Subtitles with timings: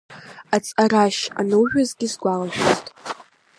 [0.55, 2.85] Аҵҟарашь анужәуазгьы сгәалашәоит.